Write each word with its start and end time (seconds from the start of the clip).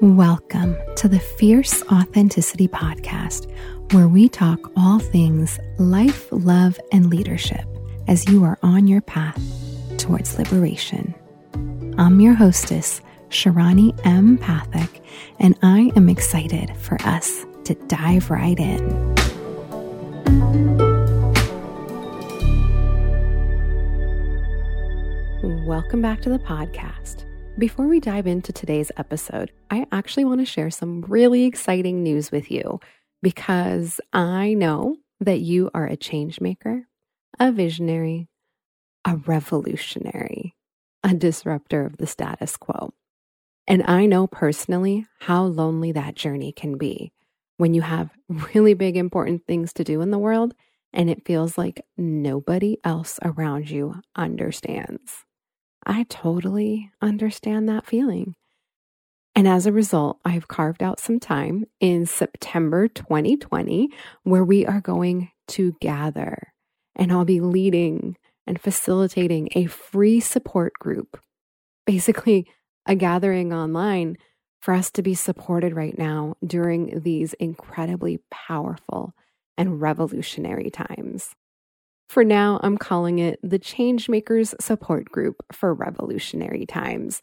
Welcome 0.00 0.76
to 0.98 1.08
the 1.08 1.18
Fierce 1.18 1.82
Authenticity 1.90 2.68
Podcast, 2.68 3.52
where 3.92 4.06
we 4.06 4.28
talk 4.28 4.70
all 4.76 5.00
things 5.00 5.58
life, 5.78 6.28
love, 6.30 6.78
and 6.92 7.10
leadership 7.10 7.64
as 8.06 8.28
you 8.28 8.44
are 8.44 8.60
on 8.62 8.86
your 8.86 9.00
path 9.00 9.42
towards 9.96 10.38
liberation. 10.38 11.16
I'm 11.98 12.20
your 12.20 12.34
hostess, 12.34 13.00
Shirani 13.30 13.98
M. 14.06 14.38
Pathak, 14.38 15.00
and 15.40 15.58
I 15.62 15.90
am 15.96 16.08
excited 16.08 16.76
for 16.76 16.96
us 17.02 17.44
to 17.64 17.74
dive 17.88 18.30
right 18.30 18.56
in. 18.56 19.16
Welcome 25.66 26.00
back 26.00 26.20
to 26.22 26.28
the 26.28 26.38
podcast. 26.38 27.24
Before 27.58 27.88
we 27.88 27.98
dive 27.98 28.28
into 28.28 28.52
today's 28.52 28.92
episode, 28.96 29.50
I 29.68 29.88
actually 29.90 30.24
want 30.24 30.40
to 30.40 30.46
share 30.46 30.70
some 30.70 31.00
really 31.08 31.42
exciting 31.42 32.04
news 32.04 32.30
with 32.30 32.52
you 32.52 32.78
because 33.20 34.00
I 34.12 34.54
know 34.54 34.98
that 35.18 35.40
you 35.40 35.68
are 35.74 35.84
a 35.84 35.96
change 35.96 36.40
maker, 36.40 36.86
a 37.40 37.50
visionary, 37.50 38.28
a 39.04 39.16
revolutionary, 39.16 40.54
a 41.02 41.14
disruptor 41.14 41.84
of 41.84 41.96
the 41.96 42.06
status 42.06 42.56
quo. 42.56 42.94
And 43.66 43.82
I 43.88 44.06
know 44.06 44.28
personally 44.28 45.08
how 45.18 45.42
lonely 45.42 45.90
that 45.90 46.14
journey 46.14 46.52
can 46.52 46.78
be 46.78 47.12
when 47.56 47.74
you 47.74 47.82
have 47.82 48.10
really 48.54 48.74
big, 48.74 48.96
important 48.96 49.48
things 49.48 49.72
to 49.72 49.82
do 49.82 50.00
in 50.00 50.12
the 50.12 50.18
world 50.18 50.54
and 50.92 51.10
it 51.10 51.26
feels 51.26 51.58
like 51.58 51.84
nobody 51.96 52.76
else 52.84 53.18
around 53.24 53.68
you 53.68 53.96
understands. 54.14 55.24
I 55.88 56.04
totally 56.04 56.90
understand 57.00 57.68
that 57.68 57.86
feeling. 57.86 58.34
And 59.34 59.48
as 59.48 59.66
a 59.66 59.72
result, 59.72 60.18
I've 60.24 60.48
carved 60.48 60.82
out 60.82 61.00
some 61.00 61.18
time 61.18 61.64
in 61.80 62.04
September 62.04 62.88
2020 62.88 63.88
where 64.22 64.44
we 64.44 64.66
are 64.66 64.80
going 64.80 65.30
to 65.48 65.74
gather 65.80 66.52
and 66.94 67.10
I'll 67.10 67.24
be 67.24 67.40
leading 67.40 68.16
and 68.46 68.60
facilitating 68.60 69.48
a 69.54 69.66
free 69.66 70.20
support 70.20 70.74
group, 70.74 71.20
basically 71.86 72.46
a 72.84 72.94
gathering 72.94 73.52
online 73.52 74.16
for 74.60 74.74
us 74.74 74.90
to 74.90 75.02
be 75.02 75.14
supported 75.14 75.74
right 75.74 75.96
now 75.96 76.34
during 76.44 77.00
these 77.00 77.32
incredibly 77.34 78.18
powerful 78.30 79.14
and 79.56 79.80
revolutionary 79.80 80.70
times. 80.70 81.34
For 82.08 82.24
now, 82.24 82.58
I'm 82.62 82.78
calling 82.78 83.18
it 83.18 83.38
the 83.42 83.58
Changemakers 83.58 84.54
Support 84.60 85.06
Group 85.10 85.36
for 85.52 85.74
Revolutionary 85.74 86.64
Times. 86.64 87.20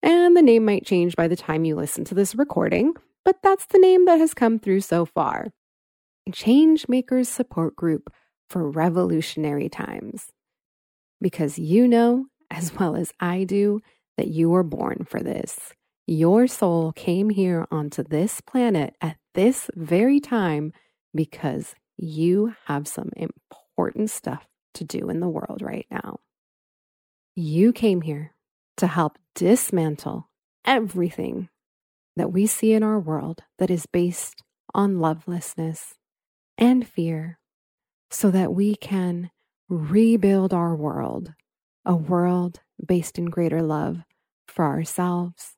And 0.00 0.36
the 0.36 0.42
name 0.42 0.64
might 0.64 0.86
change 0.86 1.16
by 1.16 1.26
the 1.26 1.36
time 1.36 1.64
you 1.64 1.74
listen 1.74 2.04
to 2.04 2.14
this 2.14 2.36
recording, 2.36 2.94
but 3.24 3.36
that's 3.42 3.66
the 3.66 3.78
name 3.78 4.04
that 4.06 4.18
has 4.18 4.32
come 4.32 4.60
through 4.60 4.82
so 4.82 5.04
far. 5.04 5.48
Changemakers 6.30 7.26
Support 7.26 7.74
Group 7.74 8.12
for 8.48 8.70
Revolutionary 8.70 9.68
Times. 9.68 10.28
Because 11.20 11.58
you 11.58 11.88
know, 11.88 12.26
as 12.48 12.72
well 12.78 12.94
as 12.94 13.12
I 13.18 13.42
do, 13.42 13.80
that 14.16 14.28
you 14.28 14.50
were 14.50 14.62
born 14.62 15.04
for 15.08 15.20
this. 15.20 15.58
Your 16.06 16.46
soul 16.46 16.92
came 16.92 17.30
here 17.30 17.66
onto 17.72 18.04
this 18.04 18.40
planet 18.40 18.94
at 19.00 19.16
this 19.34 19.68
very 19.74 20.20
time 20.20 20.72
because 21.14 21.74
you 21.96 22.54
have 22.66 22.86
some 22.86 23.10
important 23.16 23.61
important 23.72 24.10
stuff 24.10 24.46
to 24.74 24.84
do 24.84 25.08
in 25.08 25.20
the 25.20 25.28
world 25.28 25.62
right 25.62 25.86
now. 25.90 26.20
You 27.34 27.72
came 27.72 28.02
here 28.02 28.34
to 28.76 28.86
help 28.86 29.18
dismantle 29.34 30.28
everything 30.64 31.48
that 32.16 32.32
we 32.32 32.46
see 32.46 32.72
in 32.72 32.82
our 32.82 32.98
world 32.98 33.42
that 33.58 33.70
is 33.70 33.86
based 33.86 34.42
on 34.74 34.98
lovelessness 34.98 35.94
and 36.58 36.86
fear 36.86 37.38
so 38.10 38.30
that 38.30 38.52
we 38.52 38.76
can 38.76 39.30
rebuild 39.68 40.52
our 40.52 40.76
world, 40.76 41.32
a 41.84 41.94
world 41.94 42.60
based 42.84 43.18
in 43.18 43.26
greater 43.26 43.62
love 43.62 44.02
for 44.46 44.66
ourselves, 44.66 45.54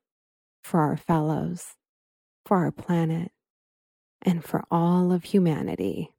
for 0.63 0.81
our 0.81 0.97
fellows, 0.97 1.75
for 2.47 2.59
our 2.59 2.71
planet, 2.71 3.33
and 4.23 4.45
for 4.45 4.65
all 4.71 5.13
of 5.13 5.25
humanity. 5.25 6.14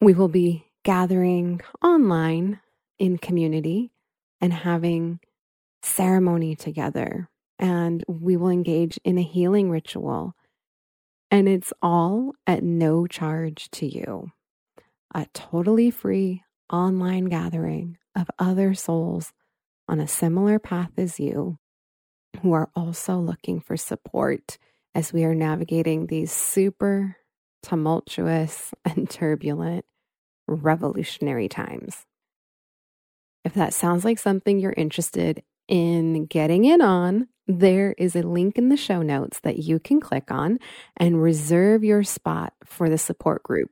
We 0.00 0.14
will 0.14 0.28
be 0.28 0.66
gathering 0.84 1.60
online 1.82 2.60
in 2.98 3.18
community 3.18 3.92
and 4.40 4.52
having 4.52 5.20
ceremony 5.82 6.54
together. 6.56 7.28
And 7.58 8.04
we 8.06 8.36
will 8.36 8.50
engage 8.50 8.98
in 9.04 9.18
a 9.18 9.22
healing 9.22 9.70
ritual. 9.70 10.34
And 11.30 11.48
it's 11.48 11.72
all 11.82 12.32
at 12.46 12.62
no 12.62 13.06
charge 13.06 13.70
to 13.72 13.86
you. 13.86 14.30
A 15.14 15.26
totally 15.34 15.90
free 15.90 16.42
online 16.72 17.26
gathering 17.26 17.98
of 18.14 18.30
other 18.38 18.74
souls 18.74 19.32
on 19.88 20.00
a 20.00 20.08
similar 20.08 20.58
path 20.58 20.92
as 20.96 21.18
you 21.18 21.58
who 22.42 22.52
are 22.52 22.70
also 22.76 23.16
looking 23.16 23.60
for 23.60 23.76
support 23.76 24.58
as 24.94 25.12
we 25.12 25.24
are 25.24 25.34
navigating 25.34 26.06
these 26.06 26.32
super 26.32 27.16
tumultuous 27.62 28.72
and 28.84 29.08
turbulent 29.08 29.84
revolutionary 30.46 31.48
times. 31.48 32.06
If 33.44 33.54
that 33.54 33.74
sounds 33.74 34.04
like 34.04 34.18
something 34.18 34.58
you're 34.58 34.74
interested 34.76 35.42
in 35.68 36.26
getting 36.26 36.64
in 36.64 36.80
on, 36.80 37.28
there 37.46 37.94
is 37.96 38.14
a 38.14 38.22
link 38.22 38.58
in 38.58 38.68
the 38.68 38.76
show 38.76 39.00
notes 39.00 39.40
that 39.40 39.58
you 39.58 39.78
can 39.78 40.00
click 40.00 40.30
on 40.30 40.58
and 40.96 41.22
reserve 41.22 41.82
your 41.82 42.02
spot 42.02 42.52
for 42.64 42.90
the 42.90 42.98
support 42.98 43.42
group 43.42 43.70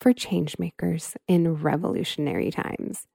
for 0.00 0.12
changemakers 0.12 1.14
in 1.28 1.54
revolutionary 1.54 2.50
times. 2.50 3.06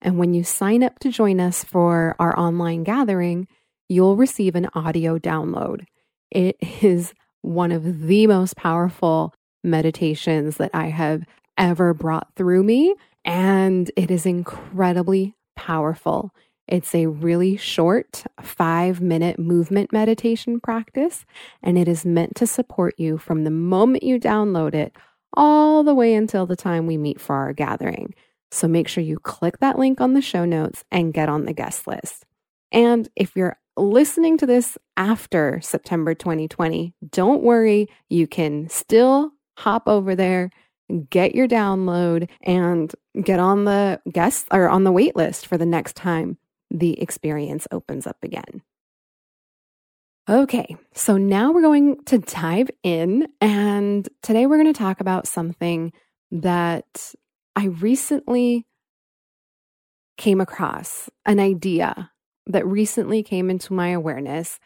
And 0.00 0.18
when 0.18 0.34
you 0.34 0.44
sign 0.44 0.82
up 0.82 0.98
to 1.00 1.10
join 1.10 1.40
us 1.40 1.64
for 1.64 2.14
our 2.18 2.38
online 2.38 2.84
gathering, 2.84 3.48
you'll 3.88 4.16
receive 4.16 4.54
an 4.54 4.68
audio 4.74 5.18
download. 5.18 5.84
It 6.30 6.56
is 6.82 7.14
one 7.42 7.72
of 7.72 8.06
the 8.06 8.26
most 8.26 8.56
powerful 8.56 9.34
meditations 9.62 10.56
that 10.56 10.70
I 10.74 10.86
have 10.86 11.24
ever 11.56 11.94
brought 11.94 12.34
through 12.36 12.62
me. 12.62 12.94
And 13.24 13.90
it 13.96 14.10
is 14.10 14.24
incredibly 14.24 15.34
powerful. 15.56 16.32
It's 16.66 16.94
a 16.94 17.06
really 17.06 17.56
short 17.56 18.24
five 18.42 19.00
minute 19.00 19.38
movement 19.38 19.92
meditation 19.92 20.60
practice, 20.60 21.24
and 21.62 21.78
it 21.78 21.88
is 21.88 22.04
meant 22.04 22.36
to 22.36 22.46
support 22.46 22.94
you 22.98 23.16
from 23.16 23.44
the 23.44 23.50
moment 23.50 24.02
you 24.04 24.20
download 24.20 24.74
it 24.74 24.94
all 25.34 25.82
the 25.82 25.94
way 25.94 26.14
until 26.14 26.46
the 26.46 26.56
time 26.56 26.86
we 26.86 26.96
meet 26.96 27.20
for 27.20 27.34
our 27.36 27.52
gathering. 27.52 28.14
So 28.50 28.68
make 28.68 28.88
sure 28.88 29.02
you 29.02 29.18
click 29.18 29.58
that 29.58 29.78
link 29.78 30.00
on 30.00 30.14
the 30.14 30.20
show 30.20 30.44
notes 30.44 30.84
and 30.90 31.12
get 31.12 31.28
on 31.28 31.44
the 31.44 31.52
guest 31.52 31.86
list. 31.86 32.24
And 32.70 33.08
if 33.16 33.34
you're 33.34 33.58
listening 33.76 34.36
to 34.38 34.46
this 34.46 34.76
after 34.96 35.60
September 35.62 36.14
2020, 36.14 36.94
don't 37.10 37.42
worry, 37.42 37.88
you 38.08 38.26
can 38.26 38.68
still 38.68 39.32
hop 39.58 39.88
over 39.88 40.14
there 40.14 40.50
get 41.10 41.34
your 41.34 41.48
download 41.48 42.28
and 42.42 42.94
get 43.22 43.38
on 43.38 43.64
the 43.64 44.00
guest 44.10 44.46
or 44.50 44.68
on 44.68 44.84
the 44.84 44.92
wait 44.92 45.14
list 45.16 45.46
for 45.46 45.58
the 45.58 45.66
next 45.66 45.96
time 45.96 46.38
the 46.70 47.00
experience 47.00 47.66
opens 47.70 48.06
up 48.06 48.16
again. 48.22 48.62
Okay, 50.28 50.76
so 50.92 51.16
now 51.16 51.52
we're 51.52 51.62
going 51.62 52.04
to 52.04 52.18
dive 52.18 52.68
in, 52.82 53.28
and 53.40 54.06
today 54.22 54.44
we're 54.44 54.58
going 54.58 54.72
to 54.72 54.78
talk 54.78 55.00
about 55.00 55.26
something 55.26 55.90
that 56.30 57.14
I 57.56 57.66
recently 57.66 58.66
came 60.18 60.42
across 60.42 61.08
an 61.24 61.40
idea 61.40 62.10
that 62.46 62.66
recently 62.66 63.22
came 63.22 63.48
into 63.48 63.72
my 63.72 63.88
awareness. 63.90 64.58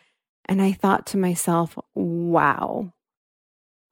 And 0.46 0.60
I 0.60 0.72
thought 0.72 1.06
to 1.08 1.16
myself, 1.16 1.78
wow, 1.94 2.92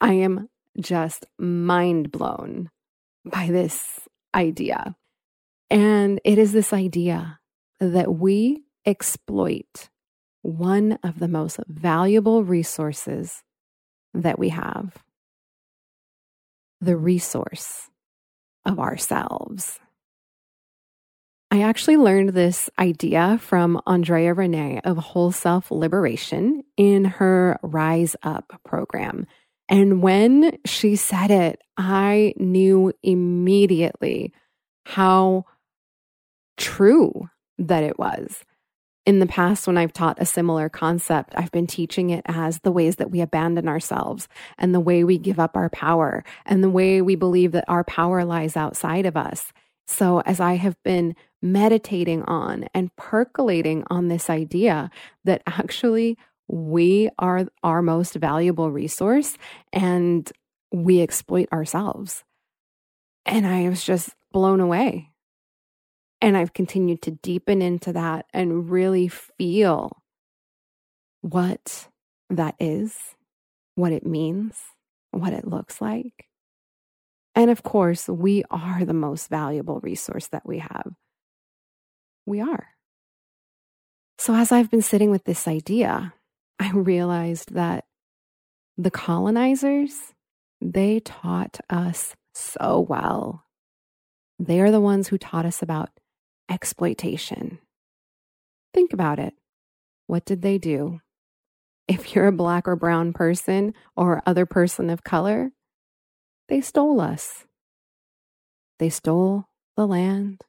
I 0.01 0.15
am 0.15 0.49
just 0.81 1.27
mind 1.39 2.11
blown 2.11 2.71
by 3.25 3.49
this 3.49 4.09
idea. 4.35 4.95
And 5.71 6.21
it 6.25 6.39
is 6.39 6.53
this 6.53 6.73
idea 6.73 7.39
that 7.79 8.15
we 8.15 8.63
exploit 8.87 9.89
one 10.43 10.99
of 11.03 11.19
the 11.19 11.29
most 11.29 11.61
valuable 11.69 12.45
resources 12.45 13.43
that 14.15 14.39
we 14.39 14.49
have 14.49 14.97
the 16.81 16.97
resource 16.97 17.91
of 18.65 18.81
ourselves. 18.81 19.79
I 21.51 21.63
actually 21.63 21.97
learned 21.97 22.31
this 22.31 22.71
idea 22.79 23.39
from 23.43 23.81
Andrea 23.87 24.33
Renee 24.35 24.81
of 24.85 24.97
Whole 24.97 25.33
Self 25.33 25.71
Liberation 25.71 26.63
in 26.77 27.05
her 27.05 27.59
Rise 27.63 28.17
Up 28.23 28.61
program. 28.65 29.27
And 29.71 30.03
when 30.03 30.59
she 30.67 30.97
said 30.97 31.31
it, 31.31 31.63
I 31.77 32.35
knew 32.37 32.93
immediately 33.05 34.33
how 34.85 35.45
true 36.57 37.31
that 37.57 37.85
it 37.85 37.99
was. 37.99 38.45
In 39.07 39.21
the 39.21 39.27
past, 39.27 39.67
when 39.67 39.79
I've 39.79 39.93
taught 39.93 40.21
a 40.21 40.27
similar 40.27 40.69
concept, 40.69 41.33
I've 41.37 41.53
been 41.53 41.69
teaching 41.69 42.11
it 42.11 42.23
as 42.27 42.59
the 42.61 42.73
ways 42.73 42.97
that 42.97 43.11
we 43.11 43.21
abandon 43.21 43.69
ourselves 43.69 44.29
and 44.59 44.75
the 44.75 44.81
way 44.81 45.05
we 45.05 45.19
give 45.19 45.39
up 45.39 45.57
our 45.57 45.71
power 45.71 46.25
and 46.45 46.63
the 46.63 46.69
way 46.69 47.01
we 47.01 47.15
believe 47.15 47.53
that 47.53 47.65
our 47.67 47.85
power 47.85 48.25
lies 48.25 48.57
outside 48.57 49.07
of 49.07 49.17
us. 49.17 49.53
So, 49.87 50.21
as 50.21 50.39
I 50.39 50.55
have 50.55 50.77
been 50.85 51.17
meditating 51.43 52.23
on 52.25 52.67
and 52.75 52.95
percolating 52.97 53.85
on 53.89 54.09
this 54.09 54.29
idea 54.29 54.91
that 55.25 55.43
actually 55.47 56.19
we 56.51 57.09
are 57.19 57.47
our 57.63 57.81
most 57.81 58.15
valuable 58.15 58.71
resource 58.73 59.37
and 59.73 60.31
we 60.73 61.01
exploit 61.01 61.49
ourselves. 61.53 62.25
And 63.25 63.47
I 63.47 63.69
was 63.69 63.85
just 63.85 64.11
blown 64.33 64.61
away. 64.61 65.11
And 66.21 66.37
I've 66.37 66.53
continued 66.53 67.03
to 67.03 67.13
deepen 67.13 67.63
into 67.63 67.93
that 67.93 68.27
and 68.35 68.71
really 68.71 69.09
feel 69.09 70.03
what 71.23 71.89
that 72.29 72.57
is, 72.59 72.97
what 73.75 73.93
it 73.93 74.05
means, 74.05 74.57
what 75.13 75.33
it 75.33 75.47
looks 75.47 75.81
like. 75.81 76.27
And 77.35 77.51
of 77.51 77.63
course, 77.63 78.09
we 78.09 78.43
are 78.51 78.85
the 78.85 78.93
most 78.93 79.29
valuable 79.29 79.81
resource 79.81 80.29
that 80.29 80.47
we 80.47 80.59
have. 80.59 80.93
We 82.27 82.41
are. 82.41 82.69
So, 84.19 84.35
as 84.35 84.53
I've 84.53 84.71
been 84.71 84.83
sitting 84.83 85.11
with 85.11 85.25
this 85.25 85.49
idea, 85.49 86.13
I 86.61 86.71
realized 86.73 87.55
that 87.55 87.87
the 88.77 88.91
colonizers, 88.91 90.13
they 90.61 91.01
taught 91.01 91.59
us 91.71 92.15
so 92.35 92.81
well. 92.87 93.47
They 94.39 94.61
are 94.61 94.71
the 94.71 94.81
ones 94.81 95.09
who 95.09 95.17
taught 95.17 95.47
us 95.47 95.63
about 95.63 95.89
exploitation. 96.51 97.61
Think 98.75 98.93
about 98.93 99.19
it. 99.19 99.33
What 100.07 100.27
did 100.27 100.43
they 100.43 100.59
do? 100.59 101.01
If 101.89 102.15
you're 102.15 102.27
a 102.27 102.33
black 102.33 102.69
or 102.69 102.77
brown 102.77 103.15
person 103.15 103.73
or 103.97 104.23
other 104.27 104.45
person 104.45 104.91
of 104.91 105.03
color, 105.03 105.53
they 106.49 106.61
stole 106.61 107.01
us. 107.01 107.47
They 108.79 108.91
stole 108.91 109.47
the 109.77 109.87
land. 109.87 110.43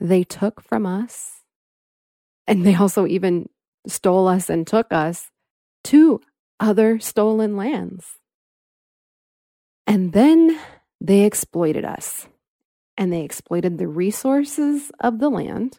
They 0.00 0.24
took 0.24 0.60
from 0.60 0.86
us. 0.86 1.42
And 2.48 2.66
they 2.66 2.74
also 2.74 3.06
even 3.06 3.48
stole 3.86 4.28
us 4.28 4.50
and 4.50 4.66
took 4.66 4.92
us 4.92 5.30
to 5.84 6.20
other 6.60 6.98
stolen 6.98 7.56
lands. 7.56 8.04
And 9.86 10.12
then 10.12 10.58
they 11.00 11.24
exploited 11.24 11.84
us 11.84 12.28
and 12.96 13.12
they 13.12 13.22
exploited 13.22 13.78
the 13.78 13.88
resources 13.88 14.90
of 15.00 15.18
the 15.18 15.30
land. 15.30 15.78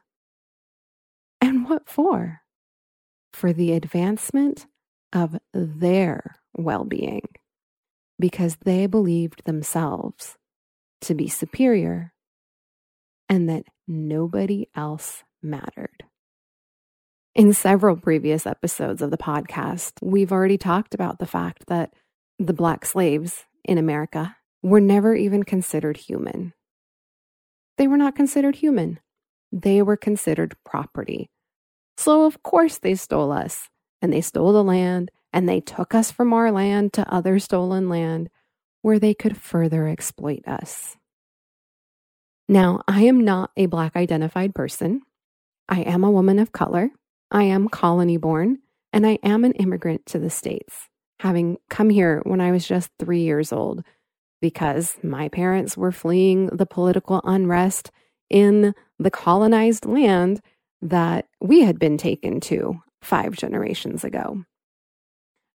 And 1.42 1.70
what 1.70 1.90
for? 1.90 2.42
For 3.34 3.54
the 3.54 3.74
advancement 3.74 4.66
of 5.14 5.38
their 5.54 6.38
well 6.56 6.86
being, 6.86 7.28
because 8.20 8.58
they 8.64 8.88
believed 8.88 9.44
themselves 9.46 10.38
to 11.02 11.14
be 11.14 11.28
superior 11.28 12.14
and 13.30 13.48
that 13.50 13.64
nobody 13.88 14.68
else 14.76 15.24
mattered. 15.42 15.99
In 17.40 17.54
several 17.54 17.96
previous 17.96 18.46
episodes 18.46 19.02
of 19.02 19.12
the 19.12 19.18
podcast, 19.18 19.94
we've 20.02 20.34
already 20.34 20.58
talked 20.58 20.94
about 20.94 21.20
the 21.20 21.26
fact 21.26 21.68
that 21.68 21.94
the 22.38 22.52
Black 22.52 22.86
slaves 22.86 23.46
in 23.64 23.78
America 23.78 24.36
were 24.62 24.82
never 24.82 25.16
even 25.16 25.44
considered 25.44 25.96
human. 25.96 26.54
They 27.78 27.88
were 27.88 27.96
not 27.96 28.14
considered 28.14 28.58
human. 28.58 29.00
They 29.54 29.82
were 29.82 29.96
considered 29.96 30.58
property. 30.66 31.30
So, 31.96 32.26
of 32.26 32.44
course, 32.44 32.78
they 32.78 32.96
stole 32.96 33.32
us 33.32 33.70
and 34.02 34.12
they 34.12 34.20
stole 34.20 34.52
the 34.52 34.62
land 34.62 35.10
and 35.32 35.48
they 35.48 35.62
took 35.62 35.96
us 35.96 36.12
from 36.12 36.34
our 36.34 36.52
land 36.52 36.92
to 36.92 37.10
other 37.10 37.40
stolen 37.40 37.88
land 37.88 38.30
where 38.82 39.00
they 39.00 39.14
could 39.14 39.38
further 39.38 39.88
exploit 39.88 40.46
us. 40.46 40.98
Now, 42.50 42.82
I 42.86 43.04
am 43.04 43.24
not 43.24 43.52
a 43.56 43.68
Black 43.68 43.96
identified 43.96 44.54
person. 44.54 45.04
I 45.70 45.84
am 45.84 46.04
a 46.04 46.12
woman 46.12 46.38
of 46.40 46.52
color. 46.52 46.90
I 47.32 47.44
am 47.44 47.70
colony 47.70 48.18
born 48.18 48.60
and 48.92 49.06
I 49.06 49.20
am 49.24 49.44
an 49.44 49.54
immigrant 49.54 50.06
to 50.08 50.20
the 50.20 50.30
States, 50.30 50.88
having 51.20 51.58
come 51.70 51.90
here 51.90 52.22
when 52.26 52.42
I 52.42 52.52
was 52.52 52.68
just 52.68 52.90
three 53.00 53.22
years 53.22 53.54
old 53.54 53.84
because 54.42 54.98
my 55.04 55.28
parents 55.30 55.78
were 55.78 55.92
fleeing 55.92 56.48
the 56.48 56.66
political 56.66 57.22
unrest 57.24 57.92
in 58.30 58.74
the 58.98 59.12
colonized 59.12 59.86
land 59.86 60.42
that 60.82 61.28
we 61.42 61.62
had 61.62 61.78
been 61.78 61.98
taken 61.98 62.40
to 62.40 62.82
five 63.02 63.36
generations 63.36 64.04
ago. 64.04 64.44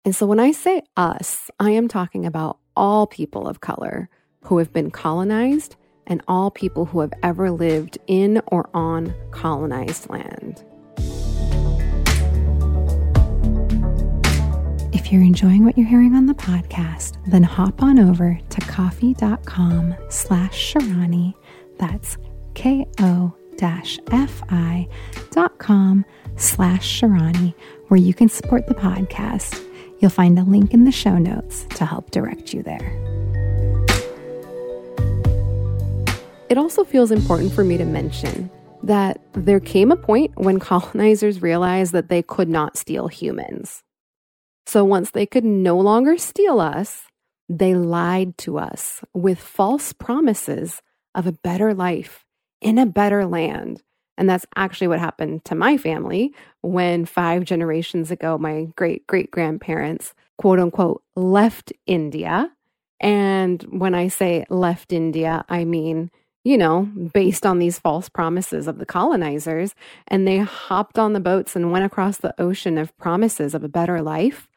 And 0.05 0.15
so 0.15 0.25
when 0.25 0.39
I 0.39 0.51
say 0.51 0.81
us, 0.97 1.49
I 1.59 1.71
am 1.71 1.87
talking 1.87 2.25
about 2.25 2.57
all 2.75 3.07
people 3.07 3.47
of 3.47 3.61
color 3.61 4.09
who 4.41 4.57
have 4.57 4.73
been 4.73 4.91
colonized 4.91 5.77
and 6.05 6.21
all 6.27 6.51
people 6.51 6.85
who 6.85 6.99
have 6.99 7.13
ever 7.23 7.51
lived 7.51 7.97
in 8.07 8.41
or 8.47 8.69
on 8.73 9.13
colonized 9.31 10.09
land. 10.09 10.65
If 15.03 15.11
you're 15.11 15.21
enjoying 15.21 15.65
what 15.65 15.77
you're 15.77 15.85
hearing 15.85 16.15
on 16.15 16.27
the 16.27 16.33
podcast, 16.33 17.17
then 17.27 17.43
hop 17.43 17.83
on 17.83 17.99
over 17.99 18.39
to 18.49 18.61
ko-fi.com 18.61 19.93
slash 20.07 20.73
Shirani. 20.73 21.33
That's 21.77 22.17
K-O 22.53 23.35
dash 23.57 23.99
F-I 24.11 24.87
dot 25.31 25.59
com 25.59 26.05
slash 26.37 27.01
Shirani, 27.01 27.53
where 27.89 27.99
you 27.99 28.13
can 28.13 28.29
support 28.29 28.65
the 28.67 28.75
podcast. 28.75 29.61
You'll 29.99 30.09
find 30.09 30.39
a 30.39 30.43
link 30.43 30.73
in 30.73 30.85
the 30.85 30.91
show 30.91 31.17
notes 31.17 31.65
to 31.75 31.85
help 31.85 32.11
direct 32.11 32.53
you 32.53 32.63
there. 32.63 32.97
It 36.47 36.57
also 36.57 36.85
feels 36.85 37.11
important 37.11 37.51
for 37.51 37.65
me 37.65 37.75
to 37.77 37.83
mention 37.83 38.49
that 38.83 39.19
there 39.33 39.59
came 39.59 39.91
a 39.91 39.97
point 39.97 40.31
when 40.35 40.59
colonizers 40.59 41.41
realized 41.41 41.91
that 41.91 42.07
they 42.07 42.21
could 42.21 42.47
not 42.47 42.77
steal 42.77 43.09
humans. 43.09 43.83
So 44.65 44.83
once 44.83 45.11
they 45.11 45.25
could 45.25 45.45
no 45.45 45.77
longer 45.77 46.17
steal 46.17 46.59
us, 46.59 47.03
they 47.49 47.75
lied 47.75 48.37
to 48.39 48.57
us 48.57 49.01
with 49.13 49.39
false 49.39 49.93
promises 49.93 50.81
of 51.13 51.27
a 51.27 51.33
better 51.33 51.73
life 51.73 52.25
in 52.61 52.77
a 52.77 52.85
better 52.85 53.25
land. 53.25 53.83
And 54.17 54.29
that's 54.29 54.45
actually 54.55 54.87
what 54.87 54.99
happened 54.99 55.43
to 55.45 55.55
my 55.55 55.77
family 55.77 56.33
when 56.61 57.05
five 57.05 57.43
generations 57.43 58.11
ago, 58.11 58.37
my 58.37 58.67
great 58.75 59.05
great 59.07 59.31
grandparents, 59.31 60.13
quote 60.37 60.59
unquote, 60.59 61.03
left 61.15 61.73
India. 61.85 62.51
And 62.99 63.61
when 63.63 63.95
I 63.95 64.07
say 64.07 64.45
left 64.49 64.93
India, 64.93 65.43
I 65.49 65.65
mean, 65.65 66.09
you 66.43 66.57
know, 66.57 66.83
based 67.13 67.45
on 67.45 67.59
these 67.59 67.79
false 67.79 68.07
promises 68.07 68.67
of 68.67 68.77
the 68.77 68.85
colonizers. 68.85 69.75
And 70.07 70.27
they 70.27 70.39
hopped 70.39 70.99
on 70.99 71.13
the 71.13 71.19
boats 71.19 71.55
and 71.55 71.71
went 71.71 71.85
across 71.85 72.17
the 72.17 72.39
ocean 72.39 72.77
of 72.77 72.95
promises 72.97 73.53
of 73.53 73.63
a 73.63 73.69
better 73.69 74.01
life 74.01 74.47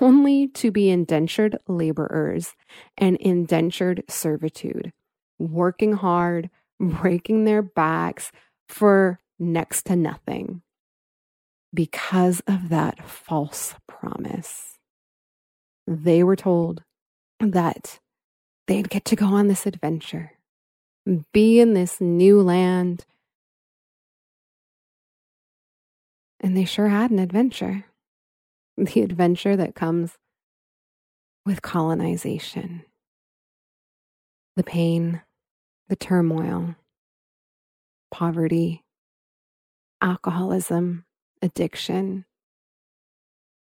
only 0.00 0.48
to 0.48 0.70
be 0.70 0.90
indentured 0.90 1.58
laborers 1.68 2.54
and 2.98 3.16
indentured 3.16 4.04
servitude, 4.08 4.92
working 5.38 5.92
hard, 5.92 6.50
breaking 6.78 7.44
their 7.44 7.62
backs 7.62 8.32
for 8.68 9.20
next 9.38 9.86
to 9.86 9.96
nothing 9.96 10.62
because 11.72 12.40
of 12.46 12.68
that 12.68 13.08
false 13.08 13.74
promise. 13.86 14.78
They 15.86 16.22
were 16.22 16.36
told 16.36 16.82
that 17.38 18.00
they'd 18.66 18.90
get 18.90 19.04
to 19.06 19.16
go 19.16 19.26
on 19.26 19.48
this 19.48 19.66
adventure, 19.66 20.32
be 21.32 21.60
in 21.60 21.74
this 21.74 22.00
new 22.00 22.42
land. 22.42 23.04
And 26.40 26.56
they 26.56 26.64
sure 26.64 26.88
had 26.88 27.10
an 27.10 27.18
adventure 27.18 27.84
the 28.84 29.02
adventure 29.02 29.56
that 29.56 29.74
comes 29.74 30.16
with 31.44 31.62
colonization, 31.62 32.84
the 34.56 34.64
pain, 34.64 35.22
the 35.88 35.96
turmoil, 35.96 36.74
poverty, 38.10 38.84
alcoholism, 40.00 41.04
addiction, 41.42 42.24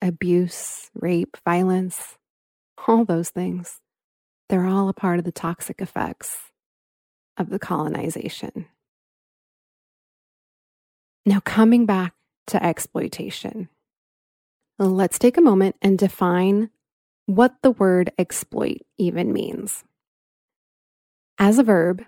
abuse, 0.00 0.90
rape, 0.94 1.36
violence, 1.44 2.16
all 2.86 3.04
those 3.04 3.30
things. 3.30 3.80
They're 4.48 4.66
all 4.66 4.88
a 4.88 4.94
part 4.94 5.18
of 5.18 5.24
the 5.24 5.32
toxic 5.32 5.80
effects 5.80 6.36
of 7.36 7.50
the 7.50 7.58
colonization. 7.58 8.66
Now, 11.26 11.40
coming 11.40 11.86
back 11.86 12.14
to 12.48 12.64
exploitation. 12.64 13.68
Let's 14.78 15.18
take 15.18 15.36
a 15.36 15.42
moment 15.42 15.74
and 15.82 15.98
define 15.98 16.70
what 17.26 17.56
the 17.62 17.72
word 17.72 18.12
exploit 18.16 18.78
even 18.96 19.32
means. 19.32 19.82
As 21.36 21.58
a 21.58 21.64
verb, 21.64 22.04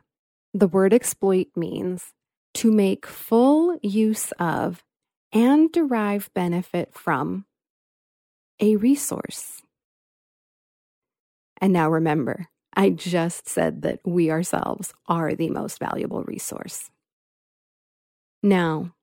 the 0.55 0.69
word 0.69 0.95
exploit 0.95 1.49
means 1.57 2.13
to 2.55 2.71
make 2.71 3.07
full 3.07 3.79
use 3.83 4.33
of 4.39 4.85
and 5.33 5.71
derive 5.73 6.31
benefit 6.33 6.95
from 6.95 7.45
a 8.61 8.77
resource. 8.77 9.63
And 11.61 11.73
now 11.73 11.91
remember, 11.91 12.47
I 12.75 12.91
just 12.91 13.49
said 13.49 13.83
that 13.83 13.99
we 14.05 14.31
ourselves 14.31 14.95
are 15.09 15.35
the 15.35 15.51
most 15.51 15.81
valuable 15.81 16.23
resource. 16.23 16.89
Now, 18.43 18.95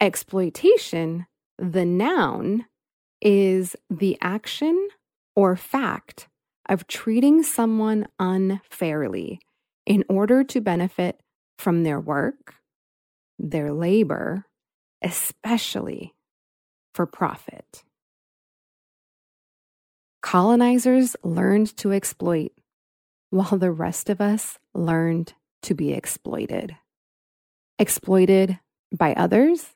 exploitation, 0.00 1.26
the 1.58 1.84
noun, 1.84 2.66
is 3.20 3.76
the 3.88 4.16
action 4.20 4.88
or 5.36 5.56
fact 5.56 6.28
of 6.68 6.86
treating 6.86 7.42
someone 7.42 8.06
unfairly 8.18 9.40
in 9.86 10.04
order 10.08 10.44
to 10.44 10.60
benefit 10.60 11.20
from 11.58 11.82
their 11.82 12.00
work, 12.00 12.54
their 13.38 13.72
labor, 13.72 14.46
especially 15.02 16.14
for 16.94 17.06
profit. 17.06 17.84
Colonizers 20.22 21.16
learned 21.24 21.76
to 21.78 21.92
exploit, 21.92 22.52
while 23.30 23.58
the 23.58 23.72
rest 23.72 24.10
of 24.10 24.20
us 24.20 24.58
learned 24.74 25.32
to 25.62 25.74
be 25.74 25.92
exploited. 25.92 26.76
Exploited 27.78 28.58
by 28.96 29.14
others, 29.14 29.74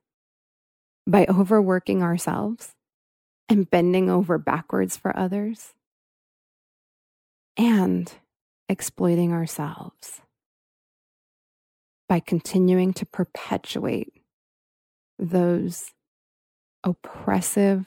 by 1.06 1.26
overworking 1.28 2.02
ourselves, 2.02 2.74
and 3.48 3.70
bending 3.70 4.08
over 4.10 4.38
backwards 4.38 4.96
for 4.96 5.16
others, 5.16 5.74
and 7.56 8.12
exploiting 8.68 9.32
ourselves 9.32 10.20
by 12.08 12.20
continuing 12.20 12.92
to 12.92 13.06
perpetuate 13.06 14.12
those 15.18 15.92
oppressive 16.82 17.86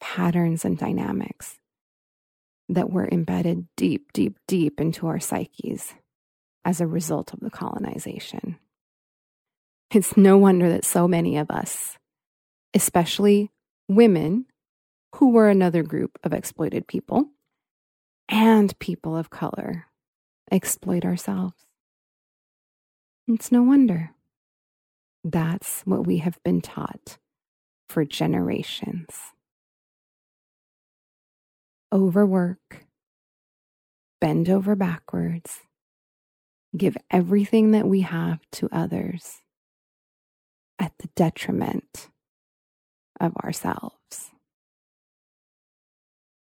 patterns 0.00 0.64
and 0.64 0.78
dynamics 0.78 1.58
that 2.68 2.90
were 2.90 3.08
embedded 3.10 3.66
deep, 3.76 4.12
deep, 4.12 4.38
deep 4.46 4.80
into 4.80 5.06
our 5.06 5.20
psyches 5.20 5.94
as 6.64 6.80
a 6.80 6.86
result 6.86 7.32
of 7.32 7.40
the 7.40 7.50
colonization. 7.50 8.58
It's 9.90 10.16
no 10.16 10.38
wonder 10.38 10.68
that 10.70 10.84
so 10.84 11.06
many 11.06 11.36
of 11.36 11.50
us, 11.50 11.96
especially 12.74 13.50
women, 13.88 14.46
who 15.14 15.30
were 15.30 15.48
another 15.48 15.84
group 15.84 16.18
of 16.24 16.32
exploited 16.32 16.88
people, 16.88 17.26
and 18.28 18.76
people 18.80 19.16
of 19.16 19.30
color, 19.30 19.86
exploit 20.50 21.04
ourselves. 21.04 21.54
It's 23.28 23.52
no 23.52 23.62
wonder. 23.62 24.10
That's 25.22 25.82
what 25.82 26.04
we 26.04 26.18
have 26.18 26.42
been 26.42 26.60
taught 26.60 27.18
for 27.88 28.04
generations. 28.04 29.08
Overwork, 31.92 32.84
bend 34.20 34.50
over 34.50 34.74
backwards, 34.74 35.60
give 36.76 36.96
everything 37.08 37.70
that 37.70 37.86
we 37.86 38.00
have 38.00 38.40
to 38.52 38.68
others 38.72 39.42
at 40.80 40.92
the 40.98 41.08
detriment 41.14 42.08
of 43.20 43.36
ourselves. 43.36 44.03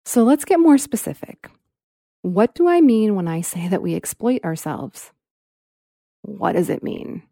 So 0.07 0.23
let's 0.23 0.45
get 0.45 0.61
more 0.61 0.79
specific. 0.79 1.51
What 2.23 2.55
do 2.55 2.69
I 2.69 2.81
mean 2.81 3.17
when 3.17 3.27
I 3.27 3.41
say 3.41 3.67
that 3.67 3.83
we 3.83 3.97
exploit 3.97 4.45
ourselves? 4.45 5.11
What 6.23 6.53
does 6.53 6.71
it 6.71 6.85
mean? 6.85 7.25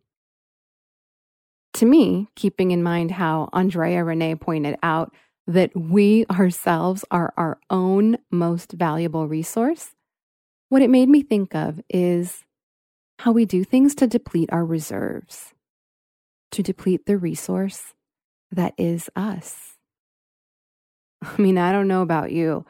To 1.75 1.87
me, 1.87 2.27
keeping 2.35 2.73
in 2.73 2.83
mind 2.83 3.13
how 3.13 3.49
Andrea 3.53 4.03
Renee 4.03 4.35
pointed 4.35 4.77
out 4.83 5.15
that 5.47 5.71
we 5.77 6.27
ourselves 6.27 7.05
are 7.13 7.33
our 7.37 7.61
own 7.71 8.19
most 8.33 8.73
valuable 8.73 9.29
resource, 9.29 9.91
what 10.69 10.83
it 10.83 10.91
made 10.91 11.09
me 11.09 11.23
think 11.23 11.55
of 11.55 11.81
is 11.89 12.45
how 13.21 13.31
we 13.31 13.45
do 13.45 13.63
things 13.63 13.95
to 13.97 14.09
deplete 14.09 14.49
our 14.53 14.65
reserves, 14.65 15.53
to 16.51 16.63
deplete 16.63 17.07
the 17.07 17.19
resource 17.19 17.95
that 18.51 18.75
is 18.77 19.09
us. 19.15 19.74
I 21.39 21.41
mean, 21.41 21.59
I 21.59 21.73
don't 21.73 21.89
know 21.89 22.03
about 22.03 22.33
you, 22.33 22.65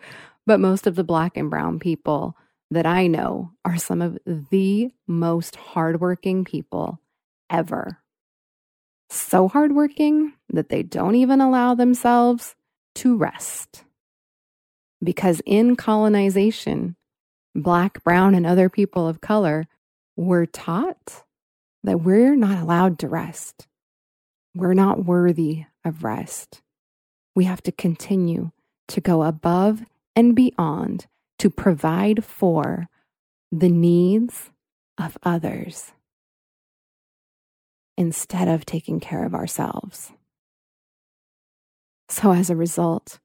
but 0.46 0.60
most 0.60 0.86
of 0.86 0.94
the 0.94 1.04
black 1.04 1.36
and 1.36 1.50
brown 1.50 1.78
people 1.78 2.36
that 2.70 2.86
I 2.86 3.06
know 3.06 3.52
are 3.64 3.76
some 3.76 4.02
of 4.02 4.18
the 4.26 4.90
most 5.06 5.56
hardworking 5.56 6.44
people 6.44 7.00
ever 7.50 7.98
so 9.14 9.48
hardworking 9.48 10.32
that 10.52 10.68
they 10.68 10.82
don't 10.82 11.14
even 11.14 11.40
allow 11.40 11.74
themselves 11.74 12.54
to 12.96 13.16
rest. 13.16 13.84
Because 15.02 15.40
in 15.46 15.76
colonization, 15.76 16.96
Black, 17.54 18.02
Brown, 18.02 18.34
and 18.34 18.46
other 18.46 18.68
people 18.68 19.06
of 19.06 19.20
color 19.20 19.66
were 20.16 20.46
taught 20.46 21.24
that 21.82 22.00
we're 22.00 22.36
not 22.36 22.58
allowed 22.58 22.98
to 23.00 23.08
rest. 23.08 23.66
We're 24.54 24.74
not 24.74 25.04
worthy 25.04 25.64
of 25.84 26.04
rest. 26.04 26.62
We 27.34 27.44
have 27.44 27.62
to 27.62 27.72
continue 27.72 28.52
to 28.88 29.00
go 29.00 29.22
above 29.22 29.82
and 30.14 30.34
beyond 30.34 31.06
to 31.38 31.50
provide 31.50 32.24
for 32.24 32.88
the 33.50 33.68
needs 33.68 34.50
of 34.98 35.18
others 35.22 35.92
instead 37.96 38.48
of 38.48 38.64
taking 38.64 39.00
care 39.00 39.24
of 39.24 39.34
ourselves. 39.34 40.12
So, 42.08 42.32
as 42.32 42.50
a 42.50 42.56
result, 42.56 43.18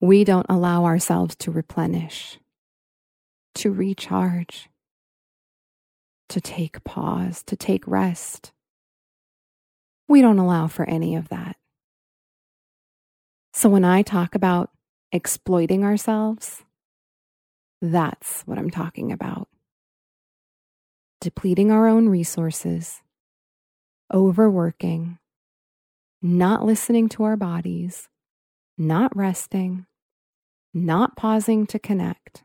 we 0.00 0.24
don't 0.24 0.46
allow 0.48 0.84
ourselves 0.84 1.34
to 1.36 1.50
replenish, 1.50 2.38
to 3.56 3.72
recharge, 3.72 4.68
to 6.28 6.40
take 6.40 6.84
pause, 6.84 7.42
to 7.44 7.56
take 7.56 7.86
rest. 7.86 8.52
We 10.06 10.20
don't 10.20 10.38
allow 10.38 10.66
for 10.66 10.88
any 10.88 11.16
of 11.16 11.28
that. 11.28 11.56
So, 13.58 13.68
when 13.68 13.84
I 13.84 14.02
talk 14.02 14.36
about 14.36 14.70
exploiting 15.10 15.82
ourselves, 15.82 16.62
that's 17.82 18.42
what 18.42 18.56
I'm 18.56 18.70
talking 18.70 19.10
about. 19.10 19.48
Depleting 21.20 21.72
our 21.72 21.88
own 21.88 22.08
resources 22.08 23.02
overworking, 24.14 25.18
not 26.22 26.64
listening 26.64 27.08
to 27.08 27.24
our 27.24 27.36
bodies, 27.36 28.08
not 28.78 29.10
resting, 29.16 29.86
not 30.72 31.16
pausing 31.16 31.66
to 31.66 31.80
connect. 31.80 32.44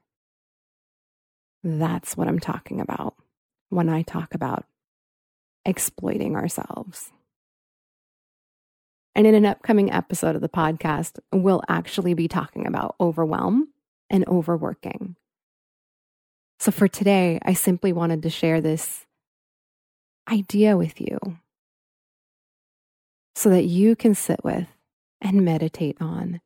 That's 1.64 2.18
what 2.18 2.28
I'm 2.28 2.40
talking 2.40 2.82
about 2.82 3.14
when 3.70 3.88
I 3.88 4.02
talk 4.02 4.34
about 4.34 4.66
exploiting 5.64 6.36
ourselves. 6.36 7.12
And 9.16 9.28
in 9.28 9.36
an 9.36 9.46
upcoming 9.46 9.92
episode 9.92 10.36
of 10.36 10.42
the 10.42 10.50
podcast, 10.50 11.20
we'll 11.32 11.62
actually 11.68 12.14
be 12.14 12.28
talking 12.28 12.66
about 12.66 12.96
overwhelm 13.00 13.70
and 14.10 14.28
overworking. 14.28 15.16
So 16.60 16.72
for 16.72 16.88
today, 16.88 17.40
I 17.44 17.54
simply 17.54 17.94
wanted 17.94 18.24
to 18.24 18.30
share 18.30 18.62
this 18.62 19.06
idea 20.32 20.78
with 20.78 21.00
you 21.02 21.20
so 23.36 23.50
that 23.50 23.66
you 23.66 23.96
can 23.96 24.16
sit 24.16 24.44
with 24.44 24.68
and 25.22 25.44
meditate 25.44 25.98
on 26.00 26.42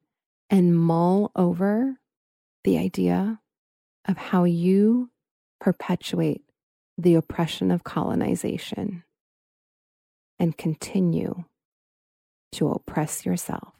and 0.50 0.78
mull 0.78 1.32
over 1.36 1.98
the 2.64 2.78
idea 2.78 3.40
of 4.08 4.18
how 4.18 4.44
you 4.44 5.10
perpetuate 5.60 6.42
the 6.98 7.16
oppression 7.16 7.72
of 7.72 7.84
colonization 7.84 9.04
and 10.40 10.58
continue 10.58 11.44
to 12.54 12.70
oppress 12.70 13.26
yourself. 13.26 13.74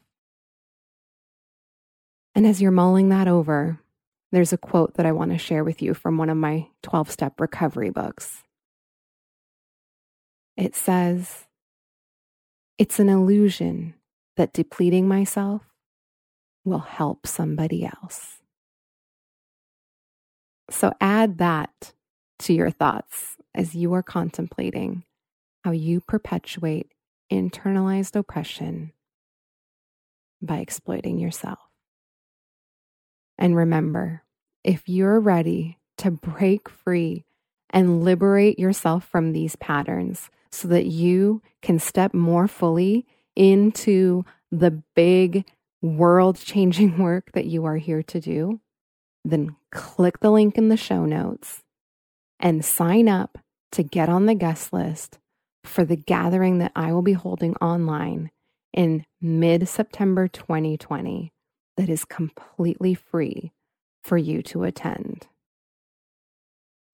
And 2.34 2.46
as 2.46 2.62
you're 2.62 2.70
mulling 2.70 3.08
that 3.08 3.28
over, 3.28 3.80
there's 4.30 4.52
a 4.52 4.58
quote 4.58 4.94
that 4.94 5.06
I 5.06 5.12
want 5.12 5.32
to 5.32 5.38
share 5.38 5.64
with 5.64 5.82
you 5.82 5.94
from 5.94 6.18
one 6.18 6.30
of 6.30 6.36
my 6.36 6.68
12 6.82 7.10
step 7.10 7.40
recovery 7.40 7.90
books. 7.90 8.42
It 10.56 10.74
says, 10.74 11.46
it's 12.78 13.00
an 13.00 13.08
illusion 13.08 13.94
that 14.36 14.52
depleting 14.52 15.08
myself 15.08 15.62
will 16.64 16.78
help 16.78 17.26
somebody 17.26 17.84
else. 17.84 18.38
So 20.70 20.92
add 21.00 21.38
that 21.38 21.92
to 22.40 22.52
your 22.52 22.70
thoughts 22.70 23.36
as 23.54 23.74
you 23.74 23.94
are 23.94 24.02
contemplating 24.02 25.04
how 25.64 25.72
you 25.72 26.00
perpetuate 26.00 26.92
internalized 27.30 28.16
oppression 28.16 28.92
by 30.40 30.58
exploiting 30.58 31.18
yourself. 31.18 31.58
And 33.36 33.56
remember, 33.56 34.22
if 34.64 34.88
you're 34.88 35.20
ready 35.20 35.78
to 35.98 36.10
break 36.10 36.68
free 36.68 37.24
and 37.70 38.02
liberate 38.02 38.58
yourself 38.58 39.04
from 39.04 39.32
these 39.32 39.56
patterns, 39.56 40.30
so 40.50 40.68
that 40.68 40.86
you 40.86 41.42
can 41.62 41.78
step 41.78 42.14
more 42.14 42.48
fully 42.48 43.06
into 43.36 44.24
the 44.50 44.82
big 44.94 45.44
world 45.82 46.36
changing 46.36 46.98
work 47.02 47.32
that 47.32 47.46
you 47.46 47.64
are 47.64 47.76
here 47.76 48.02
to 48.02 48.20
do, 48.20 48.60
then 49.24 49.54
click 49.70 50.20
the 50.20 50.30
link 50.30 50.56
in 50.56 50.68
the 50.68 50.76
show 50.76 51.04
notes 51.04 51.62
and 52.40 52.64
sign 52.64 53.08
up 53.08 53.38
to 53.72 53.82
get 53.82 54.08
on 54.08 54.26
the 54.26 54.34
guest 54.34 54.72
list 54.72 55.18
for 55.68 55.84
the 55.84 55.96
gathering 55.96 56.58
that 56.58 56.72
I 56.74 56.92
will 56.92 57.02
be 57.02 57.12
holding 57.12 57.54
online 57.56 58.30
in 58.72 59.04
mid 59.20 59.68
September 59.68 60.28
2020 60.28 61.32
that 61.76 61.88
is 61.88 62.04
completely 62.04 62.94
free 62.94 63.52
for 64.02 64.18
you 64.18 64.42
to 64.42 64.64
attend. 64.64 65.28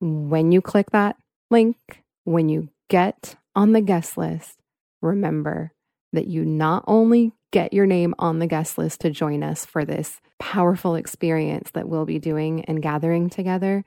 When 0.00 0.52
you 0.52 0.60
click 0.60 0.90
that 0.90 1.16
link, 1.50 1.76
when 2.24 2.48
you 2.48 2.68
get 2.88 3.36
on 3.54 3.72
the 3.72 3.80
guest 3.80 4.18
list, 4.18 4.58
remember 5.00 5.72
that 6.12 6.26
you 6.26 6.44
not 6.44 6.84
only 6.86 7.32
get 7.50 7.72
your 7.72 7.86
name 7.86 8.14
on 8.18 8.38
the 8.38 8.46
guest 8.46 8.76
list 8.78 9.00
to 9.00 9.10
join 9.10 9.42
us 9.42 9.64
for 9.64 9.84
this 9.84 10.20
powerful 10.38 10.96
experience 10.96 11.70
that 11.72 11.88
we'll 11.88 12.04
be 12.04 12.18
doing 12.18 12.64
and 12.64 12.82
gathering 12.82 13.30
together, 13.30 13.84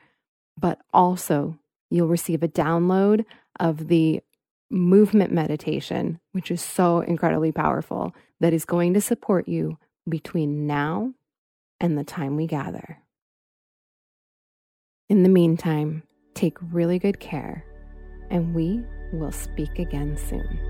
but 0.58 0.80
also 0.94 1.60
you'll 1.90 2.08
receive 2.08 2.44
a 2.44 2.48
download 2.48 3.26
of 3.60 3.88
the 3.88 4.22
movement 4.70 5.32
meditation, 5.32 6.20
which 6.32 6.52
is 6.52 6.62
so 6.62 7.00
incredibly 7.00 7.52
powerful, 7.52 8.14
that 8.40 8.54
is 8.54 8.66
going 8.66 8.94
to 8.94 9.02
support 9.02 9.48
you 9.48 9.78
between 10.08 10.68
now 10.68 11.14
and 11.80 11.98
the 11.98 12.04
time 12.04 12.36
we 12.36 12.48
gather. 12.48 13.00
In 15.10 15.24
the 15.24 15.30
meantime, 15.30 16.04
take 16.34 16.58
really 16.72 17.00
good 17.00 17.20
care, 17.20 17.66
and 18.30 18.54
we 18.54 18.84
will 19.14 19.32
speak 19.32 19.80
again 19.80 20.18
soon. 20.18 20.67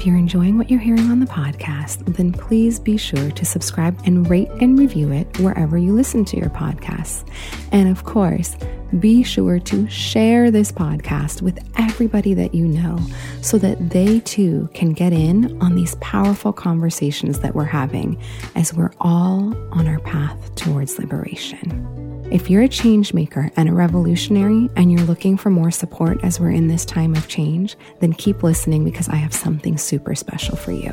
If 0.00 0.06
you're 0.06 0.16
enjoying 0.16 0.56
what 0.56 0.70
you're 0.70 0.80
hearing 0.80 1.10
on 1.10 1.20
the 1.20 1.26
podcast, 1.26 2.16
then 2.16 2.32
please 2.32 2.80
be 2.80 2.96
sure 2.96 3.30
to 3.32 3.44
subscribe 3.44 4.00
and 4.06 4.30
rate 4.30 4.48
and 4.62 4.78
review 4.78 5.12
it 5.12 5.38
wherever 5.40 5.76
you 5.76 5.92
listen 5.92 6.24
to 6.24 6.38
your 6.38 6.48
podcasts. 6.48 7.22
And 7.70 7.86
of 7.86 8.04
course, 8.04 8.56
be 8.98 9.22
sure 9.22 9.58
to 9.58 9.86
share 9.90 10.50
this 10.50 10.72
podcast 10.72 11.42
with 11.42 11.58
everybody 11.76 12.32
that 12.32 12.54
you 12.54 12.66
know 12.66 12.98
so 13.42 13.58
that 13.58 13.90
they 13.90 14.20
too 14.20 14.70
can 14.72 14.94
get 14.94 15.12
in 15.12 15.60
on 15.60 15.74
these 15.74 15.94
powerful 15.96 16.54
conversations 16.54 17.40
that 17.40 17.54
we're 17.54 17.64
having 17.64 18.18
as 18.54 18.72
we're 18.72 18.92
all 19.02 19.54
on 19.70 19.86
our 19.86 20.00
path 20.00 20.54
towards 20.54 20.98
liberation. 20.98 22.09
If 22.30 22.48
you're 22.48 22.62
a 22.62 22.68
change 22.68 23.12
maker 23.12 23.50
and 23.56 23.68
a 23.68 23.72
revolutionary 23.72 24.70
and 24.76 24.92
you're 24.92 25.02
looking 25.02 25.36
for 25.36 25.50
more 25.50 25.72
support 25.72 26.22
as 26.22 26.38
we're 26.38 26.52
in 26.52 26.68
this 26.68 26.84
time 26.84 27.16
of 27.16 27.26
change, 27.26 27.76
then 27.98 28.12
keep 28.12 28.44
listening 28.44 28.84
because 28.84 29.08
I 29.08 29.16
have 29.16 29.34
something 29.34 29.76
super 29.76 30.14
special 30.14 30.54
for 30.54 30.70
you. 30.70 30.92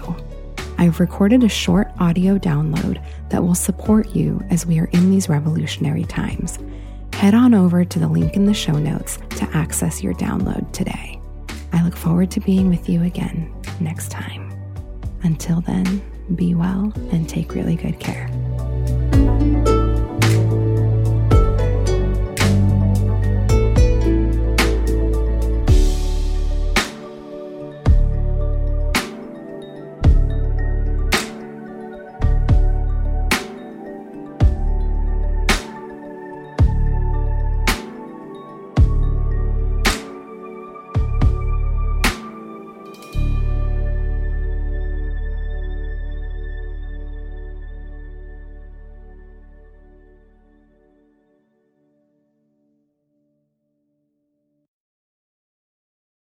I've 0.80 1.00
recorded 1.00 1.44
a 1.44 1.50
short 1.50 1.92
audio 2.00 2.40
download 2.40 3.04
that 3.30 3.44
will 3.44 3.54
support 3.54 4.16
you 4.16 4.44
as 4.50 4.66
we 4.66 4.80
are 4.80 4.90
in 4.94 5.12
these 5.12 5.30
revolutionary 5.30 6.06
times. 6.06 6.58
Head 7.14 7.36
on 7.36 7.54
over 7.54 7.86
to 7.86 8.00
the 8.00 8.08
link 8.08 8.34
in 8.34 8.46
the 8.46 8.54
show 8.56 8.74
notes 8.74 9.20
to 9.38 9.48
access 9.56 10.02
your 10.02 10.16
download 10.16 10.72
today. 10.74 11.20
I 11.72 11.84
look 11.84 11.96
forward 11.96 12.32
to 12.32 12.40
being 12.40 12.68
with 12.68 12.90
you 12.90 13.04
again 13.04 13.54
next 13.80 14.10
time. 14.10 14.52
Until 15.22 15.62
then, 15.62 16.02
be 16.34 16.56
well 16.56 16.92
and 17.12 17.30
take 17.30 17.54
really 17.54 17.76
good 17.76 18.00
care. 18.00 18.28